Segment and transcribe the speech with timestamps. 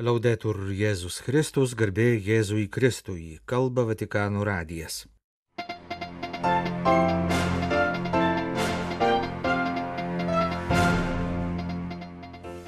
[0.00, 5.02] Laudetur Jėzus Kristus, garbė Jėzui Kristui, kalba Vatikano radijas.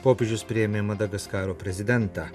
[0.05, 2.27] Popiežius priėmė Madagaskaro prezidentą.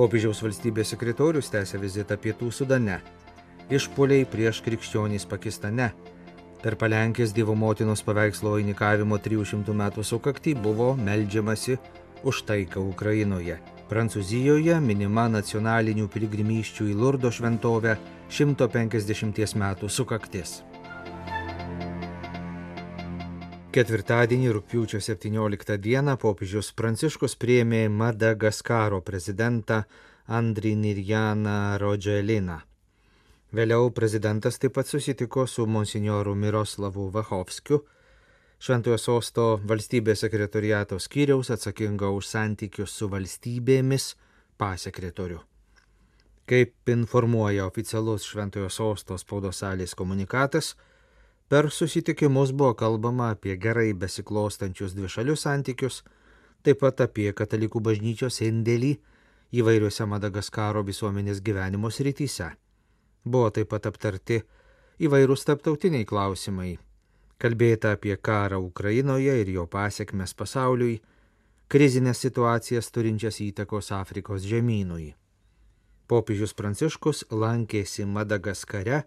[0.00, 3.02] Popiežiaus valstybės sekretorius tęsė vizitą Pietų Sudane.
[3.68, 5.90] Išpoliai prieš krikščionys Pakistane.
[6.64, 11.76] Per palenkės Dievo motinos paveikslo vainikavimo 300 metų sukaktį buvo meldžiamasi
[12.24, 13.60] už taiką Ukrainoje.
[13.92, 17.98] Prancūzijoje minima nacionalinių piligrimyščių į Lurdo šventovę
[18.32, 20.62] 150 metų sukaktis.
[23.76, 29.82] Ketvirtadienį rūpiučio 17 dieną popiežius Pranciškus priėmė Madagaskaro prezidentą
[30.40, 32.62] Andrį Nirjaną Rodželiną.
[33.52, 37.82] Vėliau prezidentas taip pat susitiko su monsinjoru Miroslavu Vachovskiu,
[38.62, 44.04] Šventojo sosto valstybės sekretoriato skyriaus atsakingo už santykius su valstybėmis
[44.54, 45.40] pasekretoriu.
[46.46, 50.76] Kaip informuoja oficialus Šventojo sosto spaudos salės komunikatas,
[51.50, 55.98] per susitikimus buvo kalbama apie gerai besiklostančius dvišalius santykius,
[56.62, 58.92] taip pat apie katalikų bažnyčios indėlį
[59.58, 62.52] įvairiuose Madagaskaro visuomenės gyvenimo srityse.
[63.26, 64.38] Buvo taip pat aptarti
[65.02, 66.76] įvairūs taptautiniai klausimai
[67.42, 71.00] kalbėta apie karą Ukrainoje ir jo pasiekmes pasauliui,
[71.72, 75.08] krizinės situacijas turinčias įtakos Afrikos žemynui.
[76.06, 79.02] Popiežius Pranciškus lankėsi Madagaskare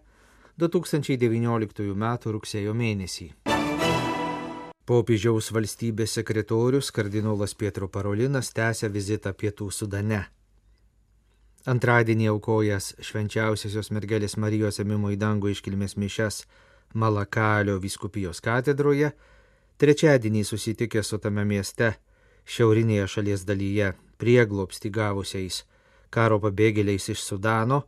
[0.60, 2.06] 2019 m.
[2.36, 3.30] rugsėjo mėnesį.
[4.86, 10.20] Popiežiaus valstybės sekretorius kardinolas Pietro Parolinas tęsia vizitą Pietų Sudane.
[11.66, 16.44] Antradienį aukojęs švenčiausiosios mergelės Marijos emimo į dangų iškilmės mišes
[16.96, 19.12] Malakalio viskupijos katedroje,
[19.76, 21.92] trečiadienį susitikę su tame mieste,
[22.48, 25.64] šiaurinėje šalies dalyje, prieglopsti gavusiais
[26.10, 27.82] karo pabėgėliais iš Sudano,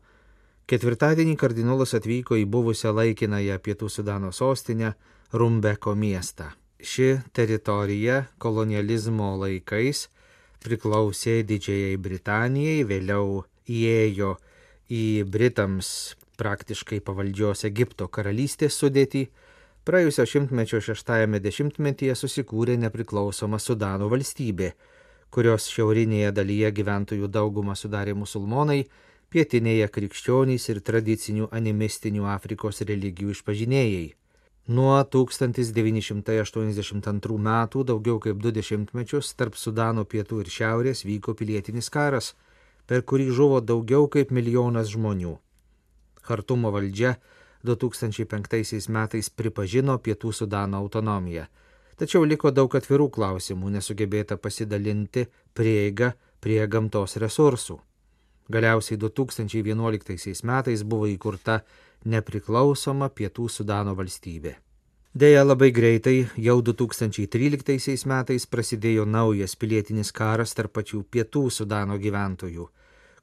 [0.69, 4.93] ketvirtadienį kardinolas atvyko į buvusią laikinąją Pietų Sudano sostinę
[5.33, 6.51] Rumbeko miestą.
[6.79, 10.07] Ši teritorija kolonializmo laikais
[10.63, 14.37] priklausė Didžiajai Britanijai, vėliau įėjo
[14.93, 15.91] į Britams
[16.39, 19.27] praktiškai pavaldžios Egipto karalystės sudėtį,
[19.89, 24.69] praėjusio šimtmečio šeštajame dešimtmetyje susikūrė nepriklausoma Sudano valstybė,
[25.35, 28.81] kurios šiaurinėje dalyje gyventojų daugumą sudarė musulmonai,
[29.35, 34.09] pietinėje krikščionys ir tradicinių animistinių Afrikos religijų išpažinėjai.
[34.69, 42.37] Nuo 1982 metų daugiau kaip du dešimtmečius tarp Sudano pietų ir šiaurės vyko pilietinis karas,
[42.87, 45.48] per kurį žuvo daugiau kaip milijonas žmonių.
[46.29, 47.17] Hartumo valdžia
[47.65, 51.47] 2005 metais pripažino Pietų Sudano autonomiją.
[51.99, 57.81] Tačiau liko daug atvirų klausimų, nesugebėta pasidalinti prieiga prie gamtos resursų.
[58.49, 61.61] Galiausiai 2011 metais buvo įkurta
[62.05, 64.55] nepriklausoma Pietų Sudano valstybė.
[65.19, 72.69] Deja, labai greitai, jau 2013 metais prasidėjo naujas pilietinis karas tarp pačių Pietų Sudano gyventojų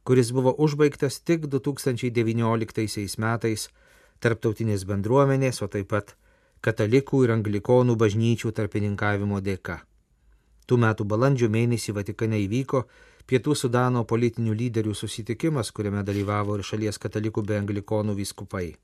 [0.06, 3.68] kuris buvo užbaigtas tik 2019 metais
[4.22, 6.16] tarptautinės bendruomenės, o taip pat
[6.62, 9.82] katalikų ir anglikonų bažnyčių tarpininkavimo dėka.
[10.66, 12.86] Tų metų balandžio mėnesį Vatikane įvyko
[13.26, 18.76] Pietų Sudano politinių lyderių susitikimas, kuriame dalyvavo ir šalies katalikų bei anglikonų vyskupai.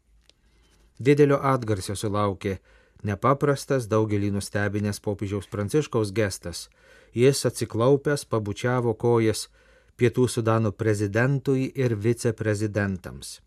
[0.98, 2.58] Didelio atgarsio sulaukė
[3.06, 6.70] nepaprastas daugelį nustebinęs popiežiaus pranciškaus gestas.
[7.14, 9.48] Jis atsiklaupęs pabučiavo kojas
[9.98, 13.40] Pietų Sudano prezidentui ir viceprezidentams.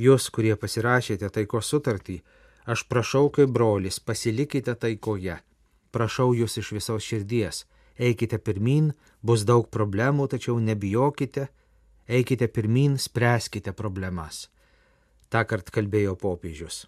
[0.00, 2.20] Jūs, kurie pasirašėte taikos sutartį,
[2.68, 5.38] aš prašau kaip brolis, pasilikite taikoje.
[5.92, 7.64] Prašau jūs iš visos širdies.
[7.96, 8.90] Eikite pirmin,
[9.22, 11.48] bus daug problemų, tačiau nebijokite.
[12.06, 14.50] Eikite pirmin, spręskite problemas.
[15.32, 16.84] Ta kart kalbėjo popiežius.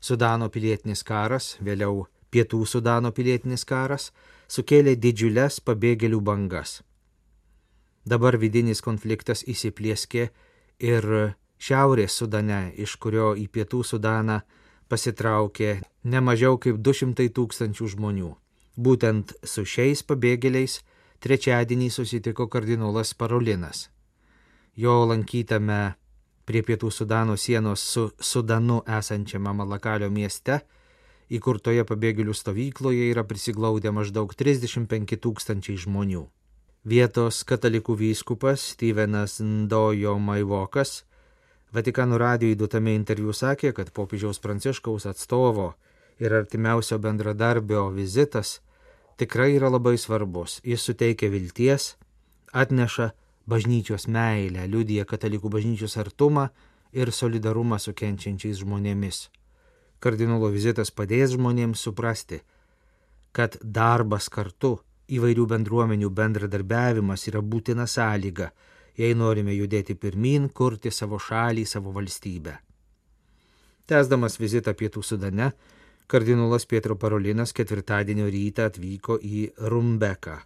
[0.00, 4.08] Sudano pilietinis karas, vėliau Pietų Sudano pilietinis karas,
[4.48, 6.80] sukėlė didžiulės pabėgėlių bangas.
[8.04, 10.30] Dabar vidinis konfliktas įsiplieskė
[10.80, 11.06] ir
[11.60, 14.40] Šiaurės Sudane, iš kurio į Pietų Sudaną
[14.88, 15.74] pasitraukė
[16.08, 18.30] ne mažiau kaip 200 tūkstančių žmonių.
[18.80, 20.80] Būtent su šiais pabėgėliais
[21.20, 23.90] trečiadienį susitiko kardinolas Parolinas.
[24.72, 25.80] Jo lankytame
[26.48, 30.62] prie Pietų Sudano sienos su Sudanu esančiame Malakalio mieste,
[31.28, 36.24] įkurtoje pabėgėlių stovykloje yra prisiglaudę maždaug 35 tūkstančiai žmonių.
[36.84, 41.02] Vietos katalikų vyskupas Stevenas Ndojo Maivokas
[41.72, 45.68] Vatikano radijui duotame interviu sakė, kad popiežiaus pranciškaus atstovo
[46.18, 48.56] ir artimiausio bendradarbio vizitas
[49.22, 50.58] tikrai yra labai svarbus.
[50.66, 51.94] Jis suteikia vilties,
[52.50, 53.12] atneša
[53.46, 56.48] bažnyčios meilę, liudija katalikų bažnyčios artumą
[56.90, 59.28] ir solidarumą su kenčiančiais žmonėmis.
[60.02, 62.40] Kardinolo vizitas padės žmonėms suprasti,
[63.30, 64.80] kad darbas kartu,
[65.16, 68.50] įvairių bendruomenių bendradarbiavimas yra būtina sąlyga,
[68.98, 72.56] jei norime judėti pirmin, kurti savo šalį, savo valstybę.
[73.90, 75.50] Tęsdamas vizitą Pietų Sudane,
[76.06, 80.36] kardinolas Pietro Parolinas ketvirtadienio rytą atvyko į Rumbeką,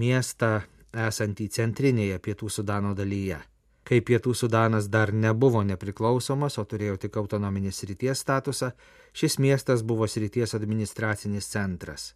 [0.00, 0.62] miestą
[0.92, 3.42] esantį centrinėje Pietų Sudano dalyje.
[3.84, 8.70] Kai Pietų Sudanas dar nebuvo nepriklausomas, o turėjo tik autonominės srities statusą,
[9.12, 12.12] šis miestas buvo srities administracinis centras.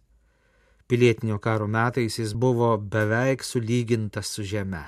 [0.87, 4.85] Pilietinio karo metais jis buvo beveik sulygintas su žeme.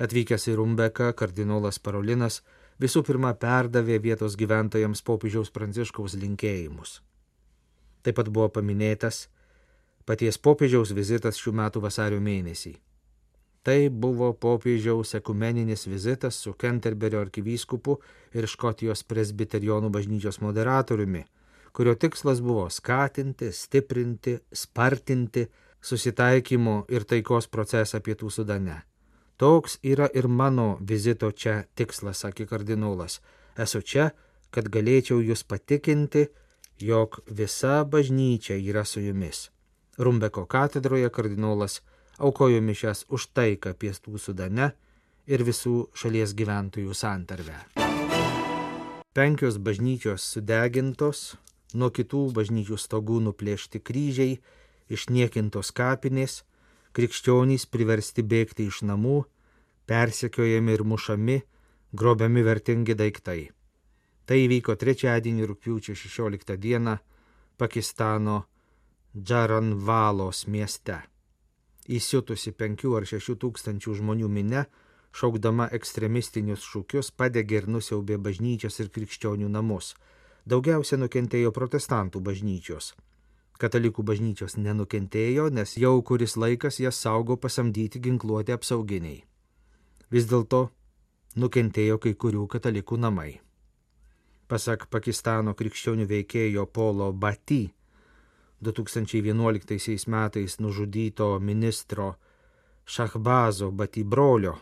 [0.00, 2.40] Atvykęs į Rumbeką, kardinolas Parolinas
[2.80, 7.02] visų pirma perdavė vietos gyventojams popiežiaus pranciškaus linkėjimus.
[8.00, 9.26] Taip pat buvo paminėtas
[10.08, 12.76] paties popiežiaus vizitas šių metų vasario mėnesį.
[13.66, 17.98] Tai buvo popiežiaus ekumeninis vizitas su Kenterberio arkivyskupu
[18.32, 21.26] ir Škotijos presbiterionų bažnyčios moderatoriumi,
[21.76, 25.46] kurio tikslas buvo skatinti, stiprinti, spartinti
[25.84, 28.78] susitaikymo ir taikos procesą pietų sudane.
[29.36, 33.20] Toks yra ir mano vizito čia tikslas, sakė kardinolas.
[33.60, 34.08] Esu čia,
[34.50, 36.24] kad galėčiau jūs patikinti,
[36.80, 39.50] jog visa bažnyčia yra su jumis.
[40.00, 41.82] Rumbeko katedroje kardinolas
[42.16, 44.72] aukojo mišes už taiką pietų sudane
[45.28, 47.60] ir visų šalies gyventojų santarvę.
[49.16, 51.36] Penkios bažnyčios sudegintos,
[51.74, 54.38] nuo kitų bažnyčių stogų nuplėšti kryžiai,
[54.92, 56.44] išniekintos kapinės,
[56.94, 59.24] krikščionys priversti bėgti iš namų,
[59.86, 61.40] persekiojami ir mušami,
[61.92, 63.50] grobiami vertingi daiktai.
[64.26, 66.96] Tai įvyko trečiadienį rūpiučio 16 dieną
[67.56, 68.40] Pakistano
[69.16, 70.98] Džaranvalos mieste.
[71.86, 74.64] Įsiutusi penkių ar šešių tūkstančių žmonių minė,
[75.16, 79.94] šaukdama ekstremistinius šūkius, padegė ir nusiaubė bažnyčias ir krikščionių namus.
[80.46, 82.92] Daugiausia nukentėjo protestantų bažnyčios.
[83.58, 89.24] Katalikų bažnyčios nenukentėjo, nes jau kuris laikas jas saugo pasamdyti ginkluoti apsauginiai.
[90.12, 90.68] Vis dėlto
[91.42, 93.32] nukentėjo kai kurių katalikų namai.
[94.46, 97.64] Pasak Pakistano krikščionių veikėjo Polo Bati,
[98.62, 102.14] 2011 metais nužudyto ministro
[102.84, 104.54] Šahbazo Bati brolio,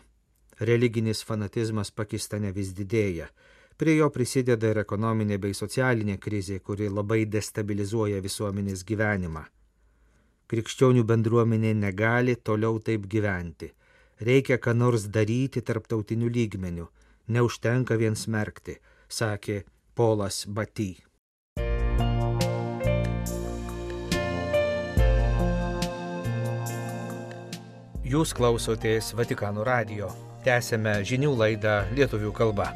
[0.59, 3.29] religinis fanatizmas Pakistane vis didėja.
[3.75, 9.41] Prie jo prisideda ir ekonominė bei socialinė krizė, kuri labai destabilizuoja visuomenės gyvenimą.
[10.47, 13.73] Krikščionių bendruomenė negali toliau taip gyventi.
[14.21, 16.87] Reikia ką nors daryti tarptautiniu lygmeniu,
[17.27, 18.77] neužtenka vien smerkti,
[19.09, 20.93] sakė Polas Baty.
[28.05, 30.13] Jūs klausotės Vatikano radio.
[30.47, 32.71] Tęsėme žinių laidą lietuvių kalba.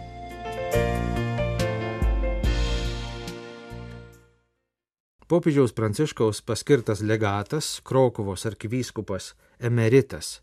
[5.30, 10.42] Popiežiaus Pranciškaus paskirtas legatas, Krokuvos arkivyskupas emeritas,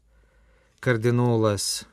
[0.79, 1.89] kardinolas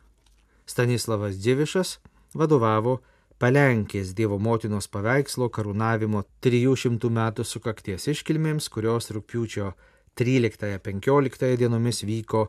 [0.70, 1.96] Stanislavas Dievišas
[2.38, 3.00] vadovavo
[3.42, 9.74] Palenkės Dievo motinos paveikslo karūnavimo 300 metų sukakties iškilmėms, kurios rūpiučio
[10.14, 12.46] 13-15 dienomis vyko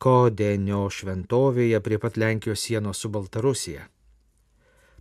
[0.00, 3.84] Kodenio šventovėje prie pat Lenkijos sienos su Baltarusija.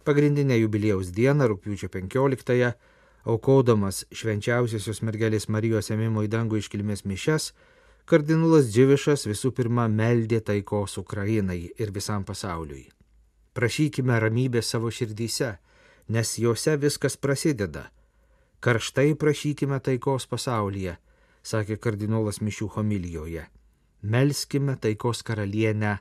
[0.03, 2.75] Pagrindinę jubiliejaus dieną, rūpiučio 15-ąją,
[3.23, 7.51] aukodamas švenčiausiosios mergelės Marijos ėmimo į dangų iškilmės mišes,
[8.05, 12.89] kardinolas Dživišas visų pirma meldė taikos Ukrainai ir visam pasauliui.
[13.53, 15.53] Prašykime ramybės savo širdyse,
[16.09, 17.87] nes juose viskas prasideda.
[18.63, 20.97] Karštai prašykime taikos pasaulyje,
[21.43, 23.45] sakė kardinolas Mišių homilijoje.
[24.03, 25.97] Melskime taikos karalienę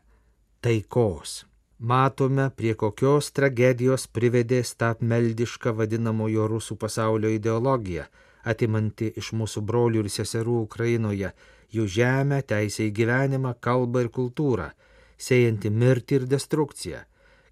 [0.62, 1.42] taikos.
[1.82, 8.04] Matome, prie kokios tragedijos privedė stapmeldiška vadinamojo rusų pasaulio ideologija,
[8.52, 11.32] atimanti iš mūsų brolių ir seserų Ukrainoje
[11.74, 14.68] jų žemę, teisę į gyvenimą, kalbą ir kultūrą,
[15.18, 17.00] siejanti mirtį ir destrukciją,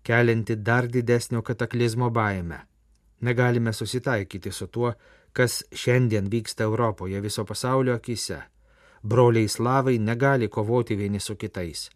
[0.06, 2.60] kelianti dar didesnio kataklizmo baimę.
[3.26, 4.94] Negalime susitaikyti su tuo,
[5.32, 8.44] kas šiandien vyksta Europoje viso pasaulio akise
[9.02, 11.90] broliai slavai negali kovoti vieni su kitais.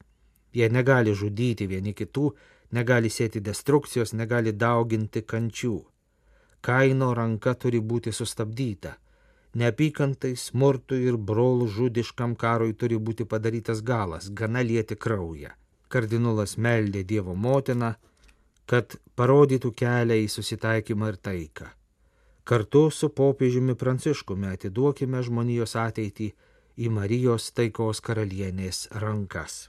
[0.55, 2.29] Jie negali žudyti vieni kitų,
[2.73, 5.79] negali sėti destrukcijos, negali dauginti kančių.
[6.65, 8.95] Kaino ranka turi būti sustabdyta.
[9.55, 15.53] Neapykantai, smurtui ir brolų žudiškam karui turi būti padarytas galas, gana lieti kraują.
[15.89, 17.93] Kardinolas meldė Dievo motiną,
[18.67, 21.69] kad parodytų kelią į susitaikymą ir taiką.
[22.45, 26.33] Kartu su popiežiumi Pranciškumi atiduokime žmonijos ateitį
[26.77, 29.69] į Marijos taikos karalienės rankas.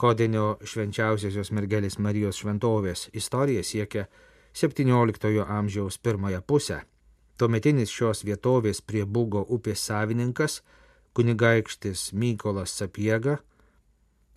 [0.00, 4.08] Kodinio švenčiausiosios mergelės Marijos šventovės istorija siekia
[4.56, 6.88] XVII amžiaus pirmąją pusę.
[7.36, 10.64] Tuometinis šios vietovės prie Bugo upės savininkas,
[11.12, 13.38] kunigaikštis Mykolas Sapiega,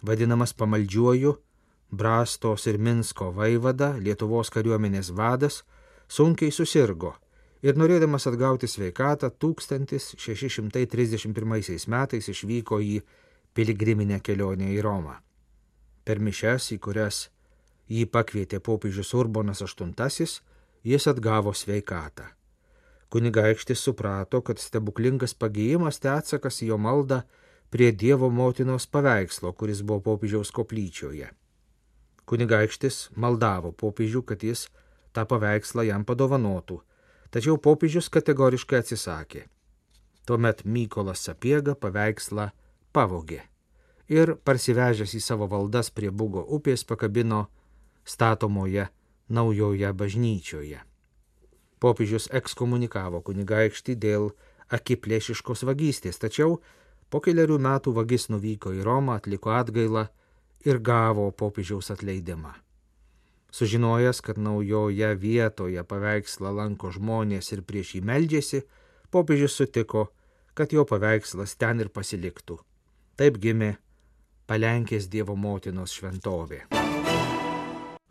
[0.01, 1.37] vadinamas pamaldžiuoju,
[1.91, 5.63] Brastos ir Minsko vaivada, Lietuvos kariuomenės vadas,
[6.09, 7.15] sunkiai susirgo
[7.63, 13.01] ir norėdamas atgauti sveikatą 1631 metais išvyko į
[13.53, 15.23] piligriminę kelionę į Romą.
[16.03, 17.27] Per mišes, į kurias
[17.87, 20.27] jį pakvietė popiežius Urbonas VIII,
[20.83, 22.25] jis atgavo sveikatą.
[23.13, 27.21] Kunigaikštis suprato, kad stebuklingas pagėjimas tai atsakas į jo maldą
[27.69, 31.29] prie Dievo motinos paveikslo, kuris buvo popiežiaus koplyčioje.
[32.25, 34.67] Kunigaikštis maldavo popiežių, kad jis
[35.13, 36.81] tą paveikslą jam padovanotų,
[37.29, 39.47] tačiau popiežius kategoriškai atsisakė.
[40.25, 42.49] Tuomet Mykolas Sapiega paveikslą
[42.95, 43.43] pavogė
[44.11, 47.47] ir parsivežęs į savo valdas prie Bugo upės pakabino
[48.05, 48.89] statomoje
[49.29, 50.81] naujoje bažnyčioje.
[51.79, 54.31] Popiežius ekskomunikavo kunigaikštį dėl
[54.71, 56.59] akiplėšiškos vagystės, tačiau
[57.09, 60.07] po keliarių metų vagis nuvyko į Romą, atliko atgailą
[60.65, 62.53] ir gavo popiežiaus atleidimą.
[63.53, 68.63] Sužinojęs, kad naujoje vietoje paveikslą lanko žmonės ir prieš jį meldžiasi,
[69.13, 70.07] popiežius sutiko,
[70.57, 72.57] kad jo paveikslas ten ir pasiliktų.
[73.19, 73.75] Taip gimė
[74.53, 76.59] Palenkės Dievo motinos šventovė.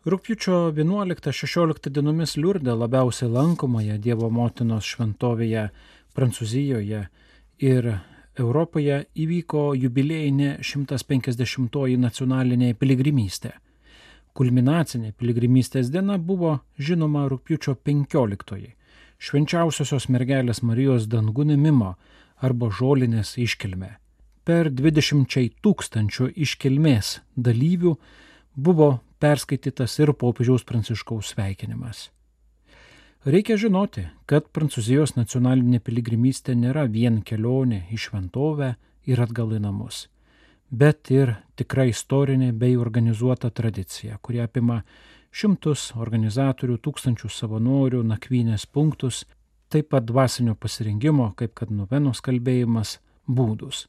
[0.03, 5.69] Rūpiučio 11-16 dienomis Liurdė labiausiai lankomoje Dievo motinos šventovėje
[6.11, 7.05] Prancūzijoje
[7.63, 7.87] ir
[8.35, 13.53] Europoje įvyko jubiliejinė 150-oji nacionalinė piligrimystė.
[14.35, 18.73] Kulminacinė piligrimystės diena buvo žinoma rūpiučio 15-oji-
[19.29, 21.95] švenčiausiosios mergelės Marijos dangų nimimo
[22.41, 24.02] arba žolinės iškilmė.
[24.43, 27.93] Per 20 tūkstančių iškilmės dalyvių
[28.59, 28.89] buvo
[29.23, 32.09] perskaitytas ir popiežiaus pranciškaus sveikinimas.
[33.23, 38.73] Reikia žinoti, kad Prancūzijos nacionalinė piligrimystė nėra vien kelionė į šventovę
[39.07, 40.09] ir atgal į namus,
[40.67, 44.81] bet ir tikra istorinė bei organizuota tradicija, kuri apima
[45.31, 49.23] šimtus organizatorių, tūkstančius savanorių, nakvynės punktus,
[49.71, 53.85] taip pat dvasinio pasirinkimo, kaip kad nuvenos kalbėjimas, būdus.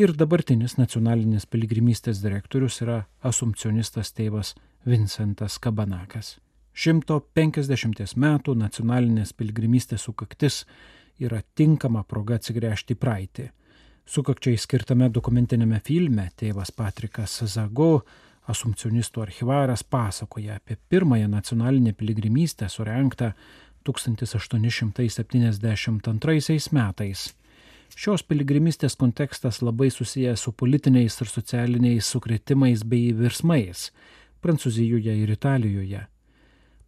[0.00, 4.54] Ir dabartinis nacionalinės piligrimystės direktorius yra asumcionistas tėvas
[4.86, 6.38] Vincentas Kabanakas.
[6.74, 10.64] 150 metų nacionalinės piligrimystės sukaktis
[11.20, 13.50] yra tinkama proga atsigręžti praeitį.
[14.10, 18.02] Sukakčiai skirtame dokumentinėme filme tėvas Patrikas Zago
[18.50, 23.32] Asumcionistų archivaras pasakoja apie pirmąją nacionalinę piligrimystę surenktą
[23.86, 27.30] 1872 metais.
[27.94, 33.94] Šios piligrimystės kontekstas labai susijęs su politiniais ir socialiniais sukretimais bei virsmais
[34.42, 36.02] Prancūzijoje ir Italijoje.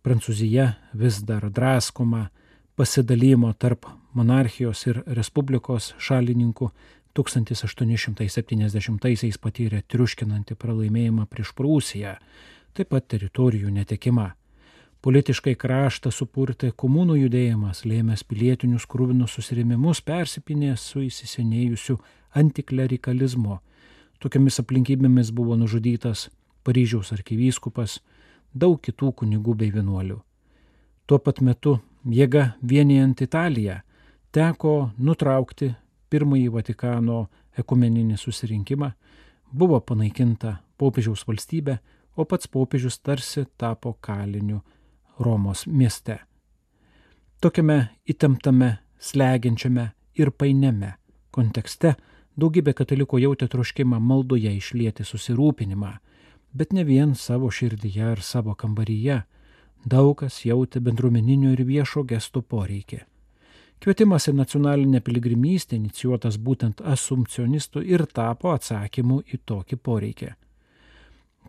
[0.02, 2.35] Prancūzija vis dar draskoma
[2.75, 6.73] pasidalymo tarp monarchijos ir respublikos šalininkų
[7.19, 12.16] 1870-aisiais patyrė triuškinantį pralaimėjimą prieš Prūsiją,
[12.73, 14.33] taip pat teritorijų netekimą.
[15.02, 21.99] Politiškai kraštą supurtė komunų judėjimas, lėmęs pilietinius krūvinus susirėmimus, persipinė su įsisenėjusiu
[22.38, 23.59] antiklerikalizmu.
[24.23, 26.31] Tokiamis aplinkybėmis buvo nužudytas
[26.62, 27.99] Paryžiaus arkivyskupas,
[28.54, 30.23] daug kitų kunigų bei vienuolių.
[31.11, 33.83] Tuo pat metu jėga vienijant Italiją
[34.31, 35.75] teko nutraukti
[36.12, 37.23] pirmąjį Vatikano
[37.59, 38.90] ekumeninį susirinkimą,
[39.52, 41.78] buvo panaikinta popiežiaus valstybė,
[42.16, 44.61] o pats popiežius tarsi tapo kaliniu
[45.19, 46.19] Romos mieste.
[47.40, 49.88] Tokiame įtemptame, slegiančiame
[50.21, 50.92] ir painėme
[51.33, 51.97] kontekste
[52.38, 55.92] daugybė katalikų jautė troškimą maldoje išlieti susirūpinimą,
[56.52, 59.23] bet ne vien savo širdyje ar savo kambaryje,
[59.85, 63.02] daug kas jautė bendruomeninio ir viešo gesto poreikį.
[63.82, 70.28] Kvietimas į nacionalinę piligrimystę inicijuotas būtent asumcionistų ir tapo atsakymu į tokį poreikį.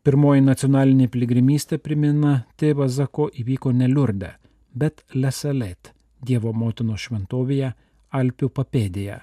[0.04, 4.32] Pirmoji nacionalinė piligrimystė, primina tėvas Zako, įvyko ne Liurde,
[4.74, 5.94] bet Lesalet,
[6.26, 7.70] Dievo motinos šventovėje
[8.18, 9.20] Alpių papėdėje.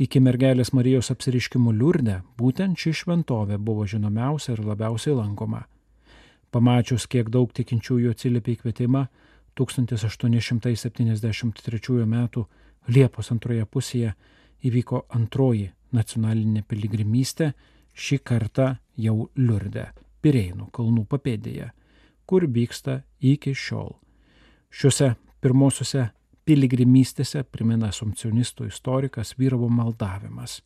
[0.00, 5.64] Iki mergelės Marijos apsiriškimų Liurde būtent ši šventovė buvo žinomiausia ir labiausiai lankoma.
[6.54, 9.04] Pamačius, kiek daug tikinčiųjų atsiliepė į kvietimą,
[9.58, 12.28] 1873 m.
[12.88, 14.14] Liepos antroje pusėje
[14.64, 17.52] įvyko antroji nacionalinė piligrimystė,
[17.94, 21.70] šį kartą jau Liurde, Pireinų kalnų papėdėje,
[22.26, 23.96] kur vyksta iki šiol.
[24.70, 26.10] Šiuose pirmosiuose
[26.44, 30.60] piligrimystėse, primena asumcionistų istorikas, vyravo maldavimas,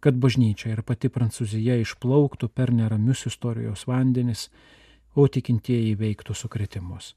[0.00, 4.48] kad bažnyčia ir pati Prancūzija išplauktų per neramius istorijos vandenis,
[5.16, 7.14] o tikintieji veiktų sukretimus.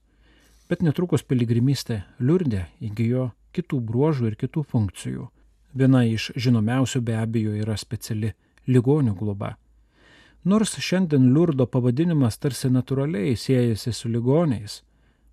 [0.69, 5.23] Bet netrukus piligrimystė Liurdė įgyjo kitų bruožų ir kitų funkcijų.
[5.73, 8.35] Viena iš žinomiausių be abejo yra speciali
[8.69, 9.55] ligonių globa.
[10.45, 14.83] Nors šiandien Liurdo pavadinimas tarsi natūraliai siejasi su ligoniais,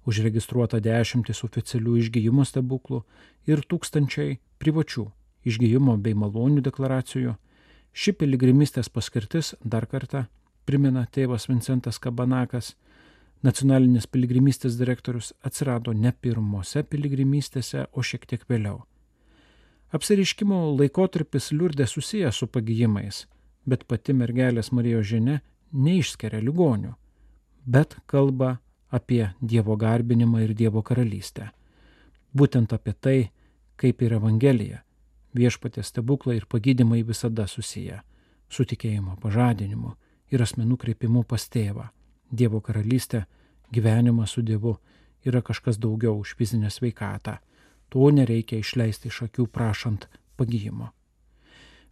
[0.09, 3.03] užregistruota dešimtis oficialių išgyjimo stebuklų
[3.47, 5.05] ir tūkstančiai privačių
[5.47, 7.37] išgyjimo bei malonių deklaracijų,
[7.93, 10.27] ši piligrimistės paskirtis dar kartą
[10.67, 12.75] primena tėvas Vincentas Kabanakas,
[13.45, 18.85] nacionalinės piligrimystės direktorius atsirado ne pirmose piligrimystėse, o šiek tiek vėliau.
[19.93, 23.27] Apsiriškimo laikotarpis liurdė susijęs su pagyjimais,
[23.67, 25.41] bet pati mergelės Marijos žinia
[25.73, 26.95] neišskeria ligonių,
[27.67, 28.59] bet kalba
[28.91, 31.51] apie Dievo garbinimą ir Dievo karalystę.
[32.35, 33.19] Būtent apie tai,
[33.77, 34.83] kaip ir Evangelija,
[35.37, 38.01] viešpatės stebuklai ir pagydymai visada susiję
[38.49, 39.95] su tikėjimo pažadinimu
[40.33, 41.91] ir asmenų kreipimu pas tėvą.
[42.31, 43.25] Dievo karalystė,
[43.73, 44.77] gyvenimas su Dievu
[45.27, 47.39] yra kažkas daugiau už fizinę sveikatą.
[47.89, 50.91] To nereikia išleisti iš akių prašant pagyjimo.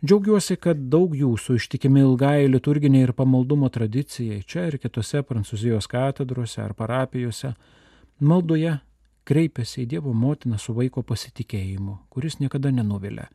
[0.04, 6.60] Džiaugiuosi, kad daug jūsų ištikimi ilgai liturginiai ir pamaldumo tradicijai čia ir kitose Prancūzijos katedrose
[6.60, 7.54] ar parapijose
[8.20, 8.74] maldoje
[9.24, 13.30] kreipiasi į Dievo motiną su vaiko pasitikėjimu, kuris niekada nenuvilia.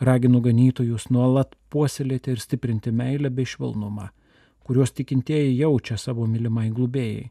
[0.00, 4.06] Raginu ganytojus nuolat puoselėti ir stiprinti meilę bei švelnumą,
[4.70, 7.24] kuriuos tikintieji jaučia savo mylimai glubėjai,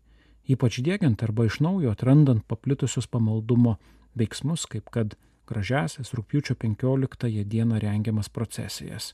[0.51, 3.77] ypač dėgiant arba iš naujo atrandant paplitusius pamaldumo
[4.19, 5.15] veiksmus, kaip kad
[5.47, 9.13] gražiasias rūpiučio 15 dieną rengiamas procesijas,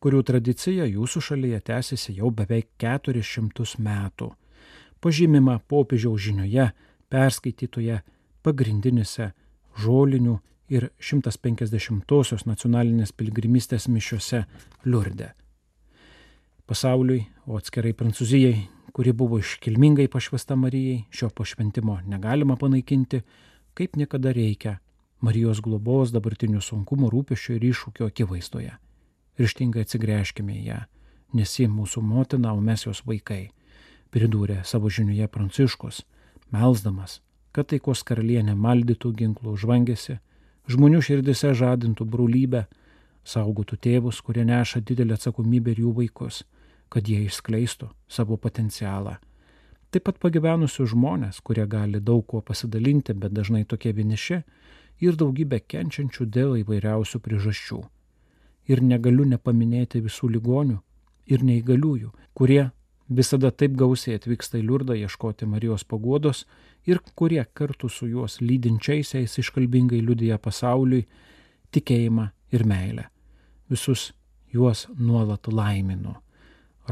[0.00, 4.32] kurių tradicija jūsų šalyje tęsiasi jau beveik 400 metų.
[5.04, 6.70] Pažymima popiežiaus žinioje,
[7.12, 8.00] perskaitytoje
[8.40, 9.34] pagrindinėse
[9.84, 10.40] žolinių
[10.72, 14.46] ir 150-osios nacionalinės piligrimystės mišiuose
[14.88, 15.34] Liurde.
[16.66, 23.20] Pasauliui, o atskirai Prancūzijai, kuri buvo iškilmingai pašvesta Marijai, šio pašventimo negalima panaikinti,
[23.78, 24.80] kaip niekada reikia
[25.22, 28.72] Marijos globos dabartinių sunkumų, rūpeščių ir iššūkio akivaizdoje.
[29.38, 30.80] Ryštingai atsigręžkime į ją,
[31.38, 33.52] nes ji mūsų motina, o mes jos vaikai,
[34.10, 36.02] pridūrė savo žiniuje Pranciškus,
[36.50, 37.20] melzdamas,
[37.54, 40.18] kad taikos karalienė maldytų ginklų žvangėsi,
[40.66, 42.66] žmonių širdise žadintų brūlybę,
[43.22, 46.42] saugotų tėvus, kurie neša didelę atsakomybę ir jų vaikus,
[46.88, 49.16] kad jie išskleistų savo potencialą.
[49.90, 54.42] Taip pat pagyvenusius žmonės, kurie gali daug kuo pasidalinti, bet dažnai tokie vieniši,
[55.00, 57.82] ir daugybę kenčiančių dėl įvairiausių priežasčių.
[58.66, 60.80] Ir negaliu nepaminėti visų ligonių
[61.30, 62.70] ir neįgaliųjų, kurie
[63.08, 66.44] visada taip gausiai atvyksta į Liurdą ieškoti Marijos paguodos
[66.86, 71.06] ir kurie kartu su juos lydinčiaisiais iškalbingai liudija pasauliui
[71.74, 73.08] tikėjimą ir meilę.
[73.70, 74.12] Visus
[74.52, 76.14] juos nuolat laiminu,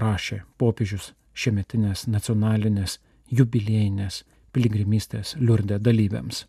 [0.01, 2.99] rašė popiežius šiemetinės nacionalinės
[3.31, 4.23] jubiliejinės
[4.55, 6.45] piligrimystės Liurdė dalyviams.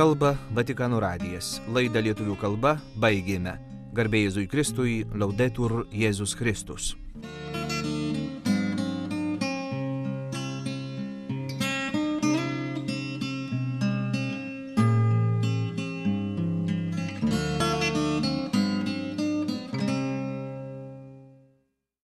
[0.00, 1.58] Kalba Vatikano radijas.
[1.68, 3.58] Laidą lietuvių kalba baigėme.
[3.92, 6.94] Garbėjai Jėzui Kristui, laudetur Jėzus Kristus.